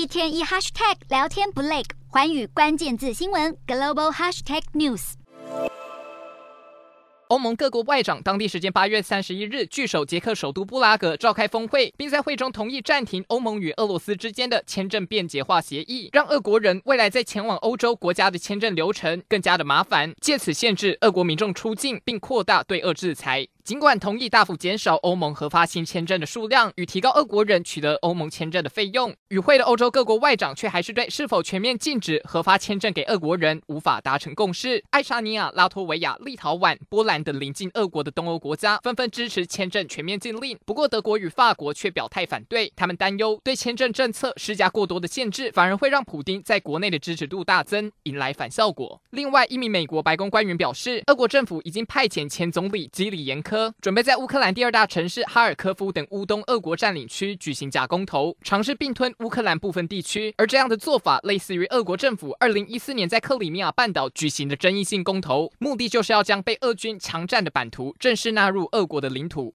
[0.00, 5.12] 一天一 hashtag 聊天不累，寰宇关键字新闻 global hashtag news。
[7.28, 23.46] 欧盟各国外长当地时间八月三十一日聚首捷克首都布拉格召开峰会，并在会中同意暂停欧盟与俄罗斯之间的签证便捷化协议，让俄国人未来在前往欧洲国家的签证流程更加的麻烦，借此限制俄国民众出境，并扩大对俄制裁。
[23.64, 34.82] 尽管同意大幅减少欧盟核发新签证的数量与提高俄国人取得欧盟签证的费用，与会的欧洲各国外长却还是对是否全面禁止核发签证给俄国人无法达成共识。
[34.90, 49.00] 爱沙尼亚、拉脱维亚、立陶宛、波兰等邻近俄国的东欧国家纷纷支持签证全面禁令，不过德国与法国却表态反对，他们担忧对签证政策施加过多的限制，反而会让普丁在国内的支持度大增，引来反效果。
[49.10, 53.74] 另外，一名美国白宫官员表示，俄国政府已经派遣前总理基里延科科。
[53.80, 60.32] 准备在乌克兰第二大城市哈尔科夫等乌东俄国占领区举行假公投，尝试并吞乌克兰部分地区。
[60.36, 69.40] 而这样的做法类似于俄国政府二零一四年在克里米亚半岛举行的争议性公投，目的就是要将被俄军强占的版图正式纳入俄国的领土。